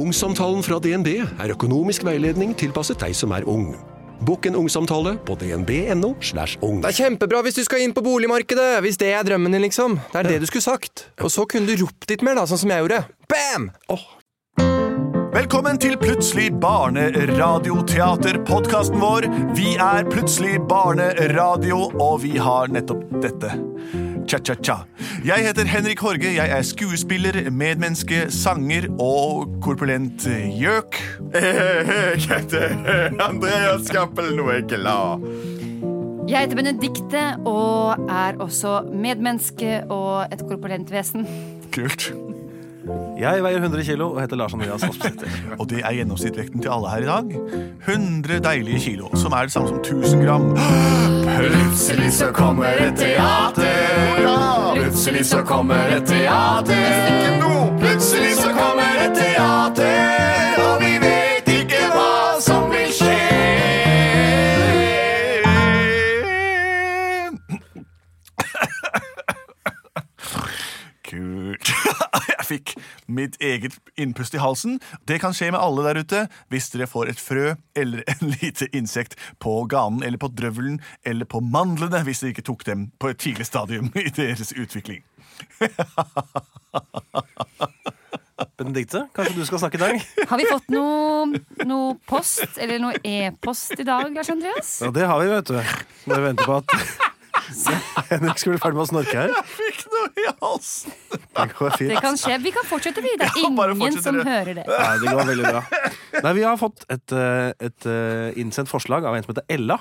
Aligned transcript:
Ungsamtalen 0.00 0.62
fra 0.64 0.78
DNB 0.80 1.08
er 1.20 1.52
økonomisk 1.52 2.06
veiledning 2.06 2.54
tilpasset 2.56 3.02
deg 3.02 3.12
som 3.16 3.34
er 3.36 3.44
ung. 3.44 3.74
Bokk 4.24 4.46
en 4.48 4.56
ungsamtale 4.56 5.16
på 5.28 5.34
dnb.no. 5.40 6.14
slash 6.24 6.56
ung. 6.64 6.78
Det 6.80 6.92
er 6.92 6.98
kjempebra 7.02 7.42
hvis 7.44 7.58
du 7.58 7.64
skal 7.66 7.84
inn 7.84 7.92
på 7.96 8.04
boligmarkedet, 8.04 8.78
hvis 8.84 8.96
det 9.00 9.10
er 9.16 9.26
drømmen 9.28 9.52
din, 9.52 9.64
liksom. 9.66 9.98
Det 10.12 10.22
er 10.22 10.30
det 10.30 10.38
du 10.40 10.48
skulle 10.48 10.64
sagt. 10.64 11.04
Og 11.20 11.32
så 11.32 11.44
kunne 11.48 11.68
du 11.68 11.84
ropt 11.84 12.08
litt 12.08 12.24
mer, 12.24 12.40
da, 12.40 12.46
sånn 12.48 12.62
som 12.62 12.72
jeg 12.72 12.84
gjorde. 12.84 13.02
Bam! 13.28 13.68
Velkommen 15.36 15.80
til 15.80 15.98
Plutselig 16.00 16.48
barneradioteater, 16.60 18.40
podkasten 18.48 19.00
vår. 19.00 19.28
Vi 19.56 19.74
er 19.80 20.08
Plutselig 20.08 20.62
barneradio, 20.68 21.90
og 22.00 22.22
vi 22.24 22.38
har 22.40 22.72
nettopp 22.72 23.04
dette. 23.20 23.52
Cha-cha-cha. 24.30 24.74
Jeg 25.26 25.46
heter 25.46 25.66
Henrik 25.66 26.00
Horge. 26.00 26.34
Jeg 26.36 26.50
er 26.58 26.62
skuespiller, 26.62 27.50
medmenneske, 27.50 28.28
sanger 28.30 28.86
og 29.02 29.56
korpulent 29.62 30.22
gjøk. 30.60 31.00
Jeg 31.34 32.20
heter 32.28 32.76
Andreas 33.26 33.90
Cappelen 33.90 34.38
og 34.38 34.52
er 34.54 34.62
glad. 34.70 35.26
Jeg 36.30 36.44
heter 36.44 36.56
Benedikte 36.56 37.24
og 37.42 38.06
er 38.06 38.38
også 38.38 38.84
medmenneske 38.94 39.80
og 39.90 40.30
et 40.30 40.46
korpulent 40.46 40.94
vesen. 40.94 41.26
Kult. 41.74 42.12
Jeg 43.20 43.42
veier 43.44 43.60
100 43.60 43.84
kilo 43.84 44.10
og 44.14 44.20
heter 44.22 44.36
Lars 44.40 44.54
Andreas 44.56 44.84
Aspesæter. 44.86 45.28
Og 45.60 45.68
det 45.70 45.82
er 45.84 45.92
gjennomsnittvekten 45.98 46.62
til 46.64 46.72
alle 46.72 46.90
her 46.90 47.04
i 47.04 47.08
dag. 47.10 47.24
100 47.88 48.40
deilige 48.44 48.80
kilo, 48.80 49.10
som 49.16 49.32
er 49.32 49.48
det 49.48 49.52
samme 49.52 49.68
som 49.68 49.78
1000 49.78 50.24
gram. 50.24 50.46
Plutselig 51.40 52.12
så 52.12 52.32
kommer 52.32 52.72
et 52.80 52.96
teater. 52.96 54.24
Plutselig 54.74 55.26
så 55.26 55.42
kommer 55.42 55.96
et 55.96 56.06
teater. 56.06 57.20
Plutselig 57.80 58.34
så 58.36 58.48
kommer 58.52 58.96
et 59.04 59.16
teater, 59.16 60.39
mitt 73.20 73.36
eget 73.44 73.76
innpust 74.00 74.34
i 74.34 74.42
halsen. 74.42 74.80
Det 75.08 75.20
kan 75.22 75.34
skje 75.36 75.50
med 75.52 75.60
alle 75.60 75.84
der 75.88 76.00
ute 76.04 76.24
hvis 76.52 76.70
dere 76.72 76.88
får 76.90 77.12
et 77.12 77.20
frø 77.20 77.54
eller 77.78 78.04
en 78.14 78.34
lite 78.40 78.68
insekt 78.76 79.18
på 79.42 79.64
ganen 79.70 80.02
eller 80.06 80.18
på 80.20 80.32
drøvelen 80.32 80.80
eller 81.06 81.28
på 81.28 81.42
mandlene 81.44 82.02
hvis 82.06 82.22
dere 82.24 82.34
ikke 82.34 82.48
tok 82.50 82.66
dem 82.68 82.88
på 83.00 83.12
et 83.12 83.20
tidlig 83.22 83.46
stadium 83.48 83.92
i 83.94 84.10
deres 84.16 84.52
utvikling. 84.56 85.02
Benedikte, 88.56 89.06
kanskje 89.16 89.36
du 89.36 89.44
skal 89.44 89.60
snakke 89.60 89.76
i 89.76 89.82
dag? 89.82 90.00
Har 90.30 90.40
vi 90.40 90.46
fått 90.48 90.68
noe, 90.72 91.40
noe 91.68 91.94
post, 92.08 92.56
eller 92.56 92.80
noe 92.80 92.96
e-post 93.04 93.76
i 93.80 93.84
dag, 93.84 94.08
Lars 94.16 94.30
Andreas? 94.32 94.78
Ja, 94.84 94.90
det 94.96 95.04
har 95.08 95.20
vi, 95.20 95.28
vet 95.32 95.52
du. 95.52 95.58
Når 96.08 96.14
vi 96.14 96.24
venter 96.30 96.48
på 96.48 96.56
at 96.60 96.68
Henrik 98.10 98.38
skulle 98.40 98.56
bli 98.56 98.62
ferdig 98.62 98.78
med 98.78 98.84
å 98.84 98.88
snorke 98.90 99.14
her. 99.16 99.32
Fikk 99.54 99.80
noe 99.92 100.08
i 100.22 100.26
halsen! 100.40 100.94
Det 101.10 101.46
går 101.56 101.74
fint. 101.78 101.90
Det 101.92 102.00
kan 102.04 102.18
skje. 102.20 102.36
Vi 102.44 102.52
kan 102.54 102.66
fortsette, 102.68 103.02
vi. 103.04 103.12
Det 103.20 103.26
er 103.28 103.38
Ja, 103.40 103.50
bare 103.56 103.74
ingen 103.74 103.82
fortsett 103.82 104.06
som 104.06 104.18
dere. 104.18 104.28
hører 104.30 104.58
det. 104.60 104.64
Nei, 104.68 104.92
det 105.02 105.14
går 105.16 105.28
veldig 105.30 105.46
bra. 105.50 105.62
Nei, 106.24 106.32
Vi 106.38 106.44
har 106.46 106.56
fått 106.60 106.84
et, 106.92 107.12
eh, 107.16 107.52
et 107.70 107.86
eh, 107.86 108.40
innsendt 108.42 108.70
forslag 108.72 109.04
av 109.08 109.14
en 109.18 109.22
som 109.26 109.34
heter 109.34 109.46
Ella, 109.56 109.78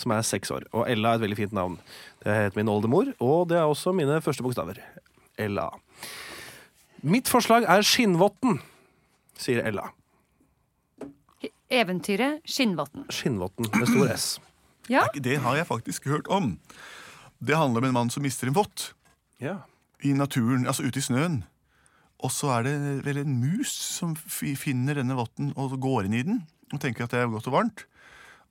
som 0.00 0.14
er 0.16 0.22
seks 0.26 0.50
år. 0.54 0.66
Og 0.72 0.88
Ella 0.88 1.12
er 1.14 1.20
et 1.20 1.24
veldig 1.26 1.40
fint 1.42 1.52
navn. 1.56 1.78
Det 2.22 2.36
heter 2.38 2.56
min 2.62 2.70
oldemor, 2.72 3.12
og 3.20 3.48
det 3.50 3.58
er 3.58 3.66
også 3.68 3.92
mine 3.96 4.20
første 4.24 4.42
bokstaver. 4.46 4.78
Ella. 5.38 5.70
Mitt 7.02 7.26
forslag 7.28 7.64
er 7.66 7.82
Skinnvotten, 7.82 8.60
sier 9.36 9.64
Ella. 9.66 9.88
Eventyret 11.72 12.42
Skinnvotten. 12.46 13.06
Skinnvotten 13.10 13.68
med 13.72 13.88
stor 13.88 14.10
S. 14.12 14.26
Ja, 14.90 15.06
Det 15.14 15.38
har 15.40 15.56
jeg 15.56 15.66
faktisk 15.66 16.04
hørt 16.10 16.26
om. 16.28 16.58
Det 17.42 17.56
handler 17.58 17.82
om 17.82 17.88
en 17.90 17.96
mann 17.96 18.10
som 18.12 18.22
mister 18.22 18.46
en 18.50 18.54
vott 18.56 18.92
Ja. 19.42 19.62
i 20.04 20.12
naturen, 20.14 20.66
altså 20.66 20.84
ute 20.86 21.00
i 21.00 21.02
snøen. 21.02 21.42
Og 22.22 22.30
så 22.30 22.52
er 22.54 22.62
det 22.68 22.74
vel 23.04 23.18
en 23.24 23.40
mus 23.40 23.72
som 23.72 24.14
finner 24.14 24.94
denne 25.00 25.16
votten 25.18 25.52
og 25.58 25.74
går 25.82 26.06
inn 26.06 26.14
i 26.14 26.22
den 26.22 26.42
og 26.72 26.80
tenker 26.80 27.04
at 27.04 27.10
det 27.10 27.18
er 27.20 27.26
godt 27.32 27.48
og 27.50 27.56
varmt. 27.56 27.84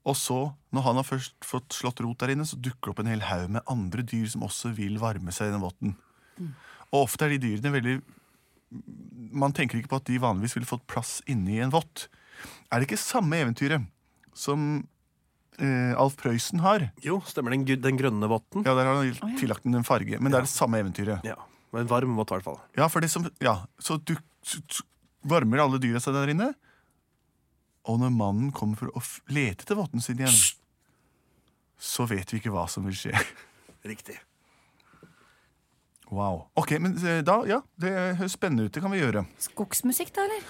Og 0.05 0.15
så, 0.17 0.53
når 0.73 0.81
han 0.87 0.97
har 0.99 1.05
først 1.07 1.35
fått 1.45 1.73
slått 1.77 2.01
rot 2.03 2.19
der 2.19 2.33
inne, 2.33 2.45
så 2.45 2.57
dukker 2.57 2.89
det 2.89 2.93
opp 2.95 2.99
en 3.03 3.11
hel 3.11 3.21
haug 3.29 3.49
med 3.53 3.63
andre 3.69 4.01
dyr 4.03 4.27
som 4.33 4.43
også 4.43 4.73
vil 4.75 4.97
varme 5.01 5.31
seg 5.33 5.49
i 5.49 5.53
den 5.55 5.61
votten. 5.63 5.95
Og 6.91 7.05
ofte 7.05 7.25
er 7.25 7.35
de 7.35 7.41
dyrene 7.43 7.71
veldig 7.71 8.01
Man 9.35 9.51
tenker 9.53 9.77
ikke 9.79 9.91
på 9.91 9.99
at 9.99 10.07
de 10.07 10.19
vanligvis 10.23 10.55
ville 10.55 10.67
fått 10.69 10.85
plass 10.87 11.17
inni 11.27 11.59
en 11.59 11.71
vott. 11.73 12.07
Er 12.71 12.79
det 12.79 12.87
ikke 12.89 12.99
samme 12.99 13.35
eventyret 13.39 13.83
som 14.33 14.85
eh, 15.59 15.93
Alf 15.99 16.15
Prøysen 16.19 16.61
har? 16.63 16.89
Jo, 17.03 17.19
stemmer 17.27 17.55
den, 17.55 17.65
den 17.83 17.99
grønne 17.99 18.29
votten? 18.31 18.63
Ja, 18.67 18.75
Der 18.77 18.87
har 18.87 19.01
han 19.01 19.37
tillagt 19.39 19.63
den 19.67 19.75
en 19.79 19.87
farge, 19.87 20.19
men 20.19 20.31
det 20.31 20.41
er 20.41 20.47
det 20.47 20.53
samme 20.53 20.79
eventyret. 20.81 21.25
Ja. 21.27 21.37
En 21.75 21.87
varm 21.87 22.15
vott, 22.19 22.31
i 22.31 22.35
hvert 22.35 22.47
fall. 22.47 22.59
Ja, 22.75 22.87
for 22.91 23.03
det 23.03 23.11
som, 23.13 23.27
ja, 23.43 23.61
så 23.79 23.95
du 24.03 24.15
så, 24.43 24.59
så 24.67 24.83
varmer 25.27 25.61
alle 25.63 25.79
dyra 25.81 26.01
seg 26.03 26.15
der 26.17 26.33
inne. 26.33 26.49
Og 27.89 28.01
når 28.01 28.11
mannen 28.13 28.49
kommer 28.53 28.77
for 28.77 28.91
å 28.93 29.01
f 29.01 29.19
lete 29.31 29.65
etter 29.65 29.79
votten 29.79 30.03
sin 30.03 30.19
igjen, 30.19 30.35
så 31.81 32.05
vet 32.09 32.29
vi 32.29 32.41
ikke 32.41 32.53
hva 32.53 32.67
som 32.69 32.85
vil 32.85 32.97
skje. 32.97 33.15
Riktig. 33.91 34.19
Wow. 36.11 36.49
Ok, 36.59 36.75
men 36.83 36.97
eh, 37.07 37.21
da, 37.23 37.39
ja, 37.47 37.61
det 37.79 37.93
høres 38.19 38.35
spennende 38.35 38.67
ut. 38.67 38.73
Det 38.75 38.83
kan 38.83 38.91
vi 38.91 38.99
gjøre. 38.99 39.23
Skogsmusikk, 39.47 40.11
da, 40.17 40.27
eller? 40.27 40.43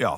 Ja. 0.00 0.16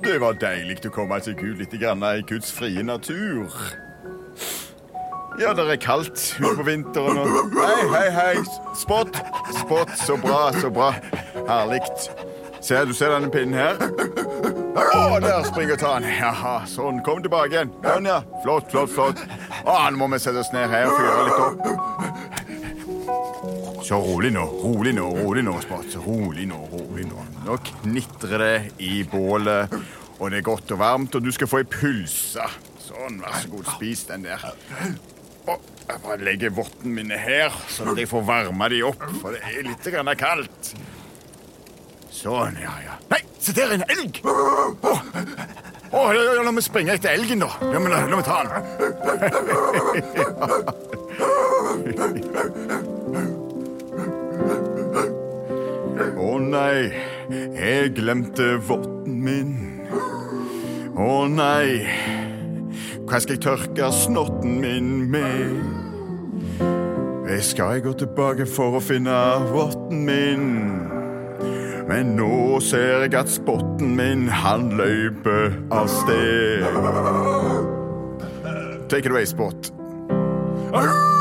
Det 0.00 0.16
var 0.20 0.36
deilig 0.40 0.80
å 0.88 0.92
komme 0.94 1.20
seg 1.24 1.40
ut 1.44 1.60
litt 1.60 1.76
grann 1.80 2.04
i 2.08 2.22
Guds 2.28 2.52
frie 2.56 2.82
natur. 2.84 3.52
Ja, 5.40 5.52
det 5.56 5.64
er 5.72 5.78
kaldt 5.80 6.18
ute 6.40 6.54
på 6.58 6.64
vinteren 6.66 7.20
og 7.22 7.54
Hei, 7.56 7.84
hei, 7.92 8.08
hei. 8.12 8.32
Spott. 8.76 9.20
Spott. 9.56 9.92
Så 10.00 10.16
bra, 10.20 10.50
så 10.60 10.70
bra. 10.72 10.90
Herlig. 11.48 11.80
Ser 12.60 12.84
du 12.84 12.92
ser 12.92 13.14
denne 13.14 13.30
pinnen 13.32 13.56
her? 13.56 13.78
Å, 14.76 15.20
der 15.22 15.46
springer 15.48 15.80
ta 15.80 15.94
den. 15.98 16.10
Jaha, 16.18 16.58
sånn. 16.68 17.00
Kom 17.06 17.22
tilbake 17.24 17.54
igjen. 17.54 17.72
Sånn, 17.86 18.08
ja. 18.10 18.18
Flott, 18.44 18.68
flott, 18.72 18.92
flott. 18.92 19.22
Å, 19.64 19.78
nå 19.92 20.02
må 20.02 20.10
vi 20.12 20.20
sette 20.20 20.42
oss 20.42 20.52
ned 20.52 20.68
her 20.72 20.90
og 20.90 20.98
fyre 20.98 21.24
litt 21.24 21.40
opp. 21.46 21.89
Så 23.90 23.98
rolig 23.98 24.28
nå, 24.30 24.44
rolig 24.62 24.92
nå, 24.94 25.02
rolig 25.16 25.42
nå, 25.42 25.56
Spot. 25.64 25.94
Rolig 26.04 26.44
nå, 26.46 26.60
rolig 26.70 27.08
nå. 27.10 27.24
Nå 27.42 27.56
knitrer 27.66 28.38
det 28.38 28.70
i 28.86 29.02
bålet, 29.02 29.72
og 30.20 30.30
det 30.30 30.38
er 30.38 30.44
godt 30.46 30.70
og 30.76 30.78
varmt, 30.78 31.16
og 31.18 31.24
du 31.24 31.32
skal 31.34 31.50
få 31.50 31.58
ei 31.64 31.66
pølse. 31.66 32.44
Sånn, 32.84 33.18
vær 33.18 33.34
så 33.34 33.50
god, 33.50 33.66
spis 33.72 34.04
den 34.06 34.22
der. 34.28 34.44
Og 35.50 35.58
jeg 35.88 35.98
bare 36.04 36.22
legger 36.22 36.54
vottene 36.54 37.00
mine 37.00 37.18
her, 37.18 37.50
sånn 37.66 37.90
at 37.90 37.98
jeg 37.98 38.06
får 38.12 38.22
varma 38.28 38.70
de 38.70 38.78
opp, 38.92 39.02
for 39.18 39.34
det 39.34 39.42
er 39.50 39.66
litt 39.66 39.82
grann 39.90 40.14
kaldt. 40.22 40.70
Sånn, 42.14 42.62
ja, 42.62 42.76
ja. 42.84 42.94
Nei, 43.10 43.22
se 43.42 43.50
der 43.58 43.74
er 43.74 43.80
en 43.80 43.86
elg! 43.90 44.22
Oh. 44.22 45.02
Å, 45.90 46.14
ja, 46.14 46.22
ja, 46.28 46.46
la 46.46 46.54
meg 46.54 46.62
springe 46.62 46.94
etter 46.94 47.10
elgen, 47.18 47.42
da. 47.42 47.50
Ja, 47.74 47.82
men 47.82 47.90
la 47.90 48.06
meg 48.06 48.22
ta 48.22 48.38
den. 52.86 52.98
Nei, 56.50 56.90
jeg 57.30 57.92
glemte 57.96 58.56
votten 58.66 59.20
min. 59.24 59.52
Å 61.00 61.26
nei, 61.30 61.86
hva 63.06 63.20
skal 63.22 63.36
jeg 63.36 63.44
tørke 63.44 63.90
snotten 63.94 64.58
min 64.62 64.90
med? 65.10 65.60
Jeg 67.30 67.44
skal 67.46 67.76
jeg 67.76 67.84
gå 67.86 67.92
tilbake 68.02 68.46
for 68.50 68.78
å 68.78 68.82
finne 68.82 69.14
votten 69.52 70.02
min? 70.08 70.48
Men 71.90 72.14
nå 72.18 72.58
ser 72.62 73.06
jeg 73.06 73.14
at 73.18 73.30
spotten 73.30 73.96
min, 73.98 74.26
han 74.30 74.72
løper 74.78 75.56
av 75.74 75.88
sted. 75.90 76.66
Take 78.90 79.06
it 79.06 79.14
away, 79.14 79.26
Spot. 79.26 79.72
Så, 80.70 81.19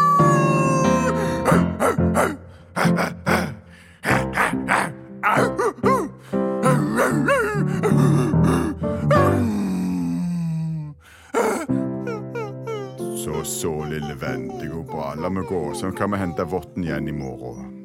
meg 15.33 15.49
gå, 15.49 15.73
så 15.73 15.91
kan 15.91 16.11
vi 16.11 16.17
hente 16.21 16.43
votten 16.43 16.83
igjen 16.83 17.07
i 17.07 17.11
morgen. 17.15 17.78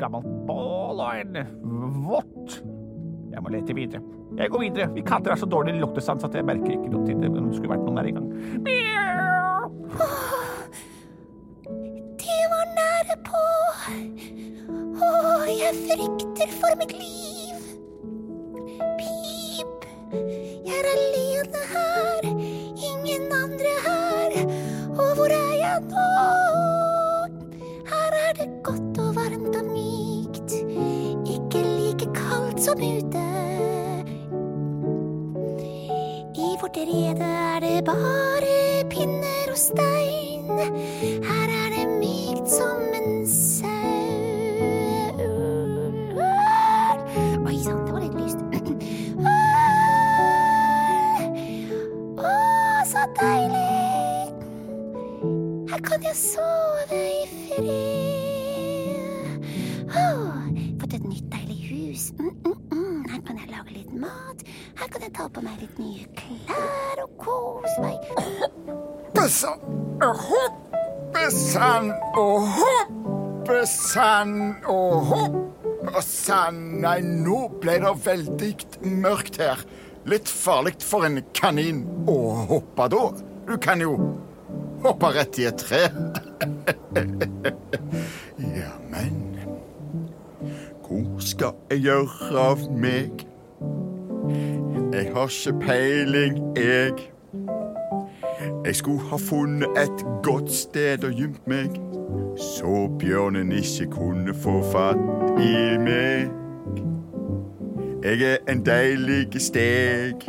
Gammelt 0.00 0.28
bål 0.48 1.00
og 1.04 1.10
en 1.20 1.36
vått. 2.06 2.60
Jeg 3.30 3.42
må 3.44 3.52
lete 3.54 3.76
videre. 3.76 4.02
Jeg 4.38 4.50
går 4.50 4.62
videre. 4.64 4.88
Vi 4.94 5.02
katter 5.06 5.34
er 5.34 5.38
så 5.40 5.46
dårlig 5.50 5.76
luktesans 5.80 6.24
at 6.26 6.34
jeg 6.34 6.46
merker 6.46 6.72
ikke 6.74 6.90
noe 6.92 7.06
til 7.06 7.18
det. 7.22 7.30
Det 7.34 7.42
skulle 7.56 7.74
vært 7.74 7.86
noen 7.86 8.00
der 8.00 8.10
i 8.10 8.14
gang. 8.16 8.28
Mjau. 8.66 9.70
Det 12.20 12.40
var 12.52 12.66
nære 12.78 13.16
på. 13.26 13.44
Åh, 15.06 15.46
jeg 15.50 15.78
frykter 15.86 16.54
for 16.60 16.78
mitt 16.82 16.94
liv. 16.94 17.56
Pip, 19.00 19.88
jeg 20.12 20.78
er 20.78 20.90
alene 20.94 21.64
her. 21.74 22.30
Ingen 22.90 23.26
andre 23.42 23.74
her. 23.88 24.38
Og 24.94 25.10
hvor 25.18 25.38
er 25.40 25.54
jeg 25.62 25.84
nå? 25.90 26.49
Som 32.60 32.78
ute. 32.78 33.24
I 36.34 36.56
vårt 36.60 36.76
rede 36.76 37.24
er 37.24 37.60
det 37.60 37.84
bare 37.84 38.84
pinner 38.90 39.50
og 39.50 39.56
stein. 39.58 40.50
Her 41.24 41.48
er 41.48 41.68
det 41.72 41.86
mykt 42.02 42.52
som 42.52 42.89
hoppesann 71.50 71.92
og 72.14 72.42
hoppesann 72.54 74.34
og 74.70 74.92
hoppesann. 75.10 76.60
Nei, 76.84 77.00
nå 77.02 77.48
ble 77.58 77.74
det 77.82 77.94
veldig 78.04 78.50
mørkt 79.02 79.40
her. 79.42 79.64
Litt 80.06 80.30
farlig 80.30 80.76
for 80.86 81.08
en 81.08 81.18
kanin 81.34 81.82
å 82.06 82.46
hoppe 82.52 82.86
da. 82.94 83.02
Du 83.48 83.56
kan 83.58 83.82
jo 83.82 83.96
hoppe 84.84 85.10
rett 85.16 85.40
i 85.42 85.48
et 85.50 85.58
tre. 85.58 85.88
ja, 88.60 88.70
men 88.92 89.18
Hvor 90.86 91.18
skal 91.22 91.58
jeg 91.70 91.82
gjøre 91.88 92.46
av 92.46 92.66
meg? 92.70 93.26
Jeg 94.94 95.10
har 95.14 95.34
ikke 95.34 95.58
peiling, 95.66 96.38
jeg. 96.58 97.09
Jeg 98.64 98.76
skulle 98.76 99.00
ha 99.00 99.16
funnet 99.16 99.68
et 99.78 100.02
godt 100.22 100.50
sted 100.52 101.04
å 101.04 101.10
gjemt 101.16 101.46
meg, 101.48 101.78
så 102.36 102.84
bjørnen 103.00 103.52
ikke 103.56 103.86
kunne 103.94 104.34
få 104.36 104.58
fatt 104.68 105.40
i 105.40 105.78
meg. 105.80 106.28
Jeg 108.04 108.20
er 108.26 108.52
en 108.52 108.60
deilig 108.66 109.40
steg. 109.40 110.26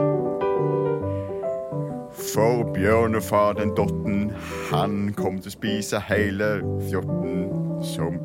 For 2.31 2.63
bjørnefar 2.71 3.59
den 3.59 3.75
dotten, 3.75 4.31
han 4.71 5.11
kom 5.19 5.41
til 5.43 5.51
å 5.51 5.57
spise 5.57 5.99
hele 6.07 6.53
fjotten 6.87 7.45
som 7.83 8.15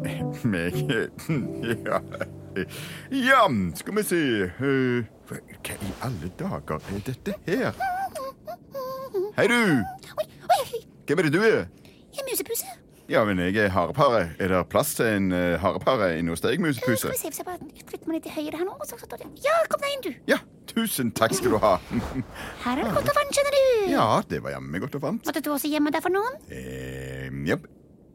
meg. 0.47 0.79
Ja. 1.83 2.01
ja, 3.11 3.43
skal 3.77 3.99
vi 3.99 4.07
se 4.07 4.23
hva 4.57 5.43
i 5.75 5.95
alle 6.07 6.31
dager 6.39 6.79
er 6.95 7.07
dette 7.11 7.41
her? 7.51 7.96
Hei, 9.37 9.45
du! 9.53 9.53
Oi, 9.53 10.25
oi, 10.49 10.57
oi. 10.65 10.79
Hvem 11.05 11.21
er 11.21 11.27
det 11.27 11.31
du 11.35 11.43
er? 11.45 11.67
Jeg 11.85 12.23
er 12.23 12.25
musepuse. 12.25 12.71
Ja, 13.13 13.21
men 13.29 13.43
jeg 13.45 13.59
er 13.61 13.75
harepare. 13.75 14.31
Er 14.41 14.49
det 14.49 14.63
plass 14.73 14.95
til 14.97 15.11
en 15.11 15.27
uh, 15.29 15.59
harepare 15.61 16.15
inne 16.17 16.33
hos 16.33 16.41
deg, 16.41 16.57
musepuse? 16.65 17.03
Skal 17.03 17.13
vi 17.13 17.19
se 17.21 17.29
hvis 17.35 17.43
jeg 17.43 17.49
bare 17.51 17.61
flytter 17.91 18.09
meg 18.09 18.17
litt 18.17 18.25
til 18.31 18.33
høyre 18.39 18.63
her 18.63 18.65
nå. 18.65 18.79
Så, 18.89 18.97
så, 18.97 19.11
så, 19.11 19.29
ja, 19.45 19.59
kom 19.69 19.85
deg 19.85 19.93
inn, 19.93 20.07
du. 20.07 20.25
Ja, 20.33 20.41
tusen 20.73 21.13
takk 21.21 21.37
skal 21.37 21.53
du 21.53 21.59
ha. 21.61 21.75
Her 22.65 22.81
er 22.81 22.81
det 22.81 22.89
godt 22.97 23.13
og 23.13 23.21
varmt, 23.21 23.37
skjønner 23.37 23.59
du. 23.59 23.61
Ja, 23.93 24.09
det 24.33 24.41
var 24.47 24.57
jammen 24.57 24.87
godt 24.87 24.97
og 24.97 25.05
varmt. 25.05 25.29
Måtte 25.29 25.45
du 25.45 25.53
også 25.53 25.75
gjemme 25.75 25.93
deg 25.93 26.09
for 26.09 26.17
noen? 26.17 26.41
Eh, 26.49 27.29
ja, 27.53 27.61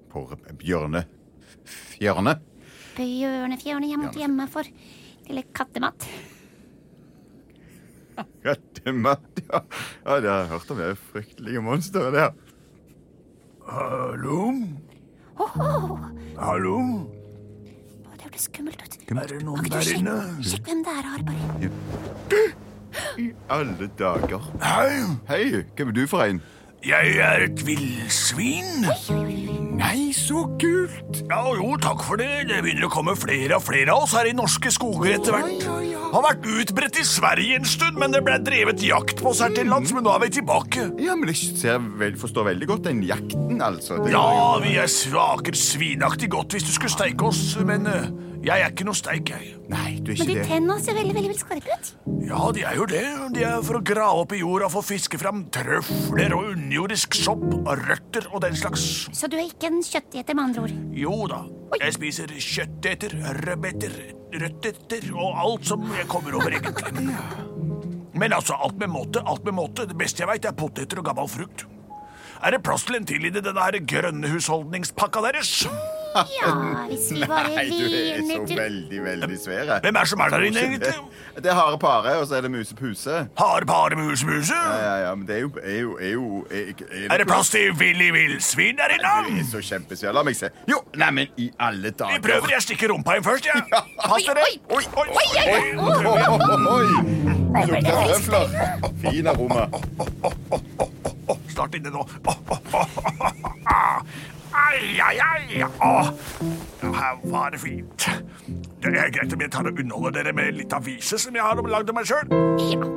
på 0.10 0.26
bjørne... 0.66 1.06
Fjørne. 1.94 2.40
Bjørnefjørne, 2.98 3.94
jeg 3.94 4.02
måtte 4.02 4.26
gjemme 4.26 4.50
for 4.50 4.74
lille 5.30 5.46
kattemat. 5.54 6.10
Kattemat, 8.44 9.42
ja. 9.48 9.62
Ja, 10.06 10.16
det 10.22 10.30
har 10.30 10.40
jeg 10.44 10.48
hørt 10.54 10.72
om. 10.72 10.78
Det 10.82 10.88
er 10.92 11.00
fryktelige 11.12 11.62
monstre, 11.66 12.12
det. 12.16 12.28
Hallo? 13.68 14.54
Oh. 15.40 16.00
Hallo? 16.38 16.78
Oh, 16.78 18.14
det 18.16 18.24
hørtes 18.28 18.48
skummelt 18.50 18.82
ut. 18.84 18.98
Er 19.12 19.28
det 19.28 19.42
noen 19.46 19.70
der 19.72 19.92
inne? 19.96 20.18
Sjekk 20.44 20.68
hvem 20.70 20.84
det 20.88 20.94
er, 20.98 21.04
Harpare. 21.14 21.44
Alle 23.52 23.88
dager. 24.00 24.50
Hei, 24.64 25.06
Hei, 25.30 25.44
hvem 25.76 25.92
er 25.92 25.96
du 25.96 26.04
for 26.12 26.26
en? 26.26 26.42
Jeg 26.82 27.18
er 27.22 27.44
et 27.46 27.62
villsvin. 27.66 28.88
Nei, 29.78 30.12
så 30.16 30.44
kult! 30.62 31.22
Ja, 31.30 31.42
jo, 31.58 31.76
takk 31.82 32.04
for 32.06 32.20
det. 32.22 32.48
Det 32.50 32.62
begynner 32.66 32.88
å 32.88 32.92
komme 32.94 33.14
flere 33.20 33.58
og 33.58 33.66
flere 33.66 33.94
av 33.94 34.06
oss 34.08 34.16
her 34.18 34.30
i 34.30 34.34
norske 34.38 34.72
skoger 34.74 35.16
etter 35.18 35.36
hvert. 35.36 35.66
Har 36.12 36.26
vært 36.26 36.48
utbredt 36.50 36.98
i 37.00 37.06
Sverige 37.08 37.60
en 37.60 37.68
stund, 37.70 38.00
men 38.02 38.12
det 38.14 38.24
ble 38.26 38.36
drevet 38.44 38.82
jakt 38.84 39.22
på 39.22 39.32
oss 39.32 39.44
her 39.44 39.54
til 39.56 39.70
lands, 39.72 39.94
men 39.96 40.04
nå 40.06 40.12
er 40.16 40.26
vi 40.26 40.32
tilbake. 40.42 40.90
Ja, 41.02 41.16
men 41.16 41.32
jeg 41.32 41.54
ser, 41.62 41.80
vel, 42.02 42.18
forstår 42.20 42.50
veldig 42.50 42.68
godt 42.74 42.90
den 42.90 43.00
jakten, 43.08 43.62
altså. 43.64 44.02
Det 44.04 44.12
Ja, 44.16 44.26
vi 44.64 44.76
er 44.82 44.92
svaker 44.92 45.56
svinaktig 45.58 46.32
godt 46.34 46.58
hvis 46.58 46.68
du 46.68 46.74
skulle 46.76 46.92
steike 46.94 47.30
oss, 47.32 47.56
men 47.68 47.88
eh, 47.88 48.10
jeg 48.42 48.58
er 48.66 48.72
ikke 48.72 48.86
noe 48.88 48.98
steik, 48.98 49.30
jeg. 49.30 49.52
Nei, 49.70 50.00
du 50.02 50.12
er 50.12 50.16
ikke 50.16 50.26
Men 50.26 50.30
de 50.32 50.36
det. 50.40 50.46
tennene 50.50 50.78
ser 50.82 50.96
veldig, 50.98 51.14
veldig, 51.18 51.30
veldig 51.30 51.42
skarpe 51.44 51.76
ut. 51.76 51.90
Ja, 52.26 52.40
de 52.56 52.64
er 52.66 52.78
jo 52.80 52.86
det. 52.90 53.04
De 53.36 53.44
er 53.46 53.62
for 53.68 53.78
å 53.78 53.82
grave 53.86 54.24
opp 54.24 54.34
i 54.34 54.40
jorda 54.42 54.70
for 54.74 54.82
å 54.82 54.88
fiske 54.88 55.20
fram 55.22 55.44
trøfler 55.54 56.34
og 56.38 56.50
underjordisk 56.56 57.18
sopp 57.20 57.44
og 57.60 57.70
røtter 57.84 58.26
og 58.32 58.42
den 58.46 58.58
slags. 58.58 58.88
Så 59.14 59.30
du 59.30 59.38
er 59.38 59.46
ikke 59.46 59.70
en 59.70 59.82
kjøtteter, 59.86 60.34
med 60.34 60.44
andre 60.48 60.66
ord. 60.66 60.74
Jo 60.98 61.20
da, 61.30 61.44
jeg 61.84 61.96
spiser 62.00 62.34
kjøtteter, 62.34 63.16
rødbeter, 63.46 63.96
røtteter 64.42 65.12
og 65.14 65.38
alt 65.46 65.70
som 65.70 65.86
jeg 65.96 66.10
kommer 66.10 66.40
over, 66.42 66.58
egentlig. 66.58 67.08
Men 68.18 68.34
altså, 68.34 68.58
alt 68.58 68.78
med 68.82 68.90
måte, 68.92 69.22
alt 69.26 69.46
med 69.48 69.56
måte. 69.58 69.86
Det 69.88 69.96
beste 69.98 70.26
jeg 70.26 70.30
veit, 70.34 70.46
er 70.50 70.58
poteter 70.58 71.00
og 71.00 71.08
gammel 71.08 71.30
frukt. 71.32 71.68
Er 72.42 72.56
det 72.56 72.64
plass 72.66 72.84
til 72.90 72.98
en 72.98 73.06
til 73.06 73.26
i 73.30 73.32
denne 73.34 73.86
grønne 73.86 74.34
husholdningspakka 74.34 75.22
deres? 75.30 75.60
Ja, 76.16 76.52
hvis 76.90 77.08
vi 77.14 77.22
bare 77.28 77.50
Nei, 77.56 77.66
du 77.70 77.86
er 77.86 78.48
så 78.48 78.56
veldig, 78.58 79.00
veldig 79.04 79.38
svære. 79.40 79.80
Hvem 79.84 79.96
er 79.96 80.00
det 80.00 80.10
som 80.12 80.20
er 80.20 80.34
der 80.34 80.46
inne, 80.48 80.64
egentlig? 80.66 80.94
Det 81.38 81.52
er 81.52 81.56
hare 81.56 81.78
pare, 81.80 82.16
og 82.20 82.28
så 82.28 82.36
er 82.36 82.42
det 82.46 82.52
musepuse. 82.52 82.92
puse. 82.92 83.28
Hare 83.40 83.66
pare 83.66 83.96
muse 83.96 84.26
Ja, 84.52 84.78
ja, 84.84 84.96
ja, 85.08 85.16
men 85.16 85.28
det 85.28 85.36
er 85.36 85.40
jo, 85.40 85.52
er 85.64 85.80
jo, 85.80 85.98
er 86.02 86.12
jo 86.12 86.46
er, 86.52 86.74
Er 87.12 87.18
det 87.18 87.28
plass 87.28 87.50
til 87.50 87.72
Willy 87.80 88.10
Villsvin 88.12 88.76
der 88.78 88.88
Du 88.92 88.94
inne? 89.30 89.40
er 89.40 89.46
så 89.52 89.62
kjempesvær. 89.70 90.12
La 90.12 90.24
meg 90.24 90.36
se. 90.36 90.50
Jo, 90.70 90.82
neimen, 90.96 91.28
i 91.38 91.52
alle 91.60 91.92
dager. 91.92 92.14
Vi 92.18 92.28
prøver, 92.28 92.50
jeg 92.56 92.62
stikker 92.62 92.92
rumpa 92.92 93.16
inn 93.16 93.24
først, 93.24 93.46
jeg. 93.46 93.64
Ja. 93.72 93.82
Pass 94.04 94.24
dere. 94.28 94.42
Oi, 94.42 94.84
oi, 94.98 95.08
oi, 95.08 95.28
oi. 95.48 95.62
Oi! 96.72 96.88
Lukter 97.68 97.96
røfler. 98.10 98.46
Fin 99.02 99.28
aroma. 99.28 99.68
Snart 101.52 101.76
inne 101.76 101.90
nå. 101.92 102.06
Ai, 104.62 105.00
ai, 105.08 105.18
ai. 105.20 105.64
Åh, 105.82 106.08
her 106.82 107.32
var 107.32 107.50
det 107.50 107.60
fint. 107.60 108.10
Det 108.84 108.98
er 108.98 109.12
greit 109.14 109.34
om 109.34 109.42
jeg 109.42 109.52
tar 109.52 109.68
og 109.70 109.80
underholder 109.80 110.24
dere 110.24 110.34
med 110.34 110.58
litt 110.58 110.74
avise 110.74 111.20
som 111.22 111.36
jeg 111.36 111.44
har 111.44 111.62
lagd 111.76 111.90
av 111.90 111.98
meg 111.98 112.10
sjøl. 112.10 112.28
Ja. 112.72 112.90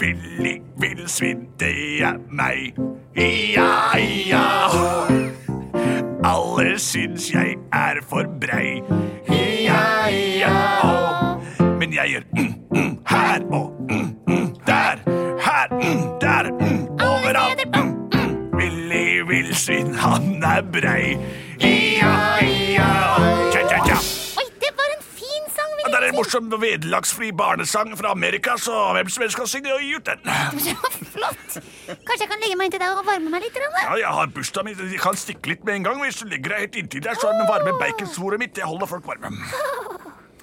Willy 0.00 0.54
Villsvin, 0.80 1.48
det 1.60 1.74
er 2.02 2.18
meg. 2.30 2.78
Ja, 3.16 3.96
ja. 4.26 4.44
Alle 6.24 6.78
syns 6.78 7.30
jeg 7.32 7.56
er 7.72 8.00
for 8.08 8.24
brei. 8.40 8.80
Morsom 26.20 26.50
vederlagsfri 26.60 27.30
barnesang 27.32 27.94
fra 27.98 28.12
Amerika, 28.12 28.56
så 28.60 28.92
hvem 28.96 29.08
som 29.12 29.24
helst 29.24 29.38
kan 29.40 29.48
synge 29.48 29.72
og 29.72 29.84
gi 29.84 29.94
ut 29.96 30.08
den. 30.08 30.20
Flott. 31.14 31.58
Kanskje 31.88 32.24
jeg 32.24 32.30
kan 32.30 32.42
legge 32.42 32.58
meg 32.60 32.70
inntil 32.70 32.82
deg 32.82 32.98
og 32.98 33.06
varme 33.08 33.32
meg 33.32 33.46
litt? 33.46 33.56
Eller? 33.56 33.84
Ja, 33.86 33.94
jeg 34.02 34.16
har 34.18 34.34
bursdagen 34.34 34.68
min. 34.70 34.82
Jeg 34.92 35.00
kan 35.02 35.18
stikke 35.18 35.54
litt 35.54 35.64
med 35.66 35.80
en 35.80 35.86
gang. 35.88 36.02
Hvis 36.04 36.20
du 36.20 36.26
legger 36.28 36.54
deg 36.54 36.66
helt 36.66 36.80
inntil 36.82 37.04
der, 37.06 37.16
så 37.18 37.30
er 37.30 37.38
den 37.40 37.48
varme 37.48 37.76
baconsvoret 37.80 38.42
mitt. 38.42 38.60
Jeg 38.60 38.68
holder 38.68 38.90
folk 38.90 39.08
varme. 39.08 39.32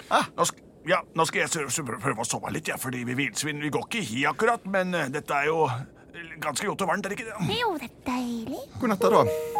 Nå 0.07 0.47
skal, 0.47 0.65
ja, 0.87 1.01
nå 1.19 1.27
skal 1.27 1.43
jeg 1.43 1.85
prøve 1.91 2.23
å 2.23 2.27
sove 2.27 2.51
litt, 2.55 2.71
ja, 2.71 2.79
fordi 2.79 3.03
vi 3.07 3.17
villsvin 3.19 3.59
vi 3.59 3.71
går 3.75 3.87
ikke 3.89 3.99
i 3.99 4.07
hi 4.07 4.25
akkurat, 4.29 4.63
men 4.71 4.95
eh, 4.95 5.09
dette 5.11 5.35
er 5.35 5.49
jo 5.51 5.65
ganske 6.39 6.63
godt 6.63 6.85
og 6.85 6.93
varmt, 6.93 7.05
er 7.05 7.13
det 7.13 7.19
ikke 7.19 7.27
det? 7.33 7.59
Jo, 7.59 7.73
det 7.75 7.89
er 7.91 7.97
deilig. 8.07 8.61
God 8.79 8.93
natt, 8.93 9.09
da. 9.11 9.56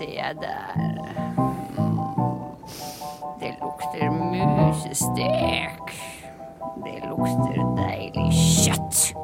Jeg 0.00 0.34
der? 0.40 0.74
Det 3.40 3.54
lukter 3.60 4.10
musestek. 4.10 5.92
Det 6.84 6.98
lukter 7.04 7.60
deilig 7.78 8.32
kjøtt. 8.64 9.14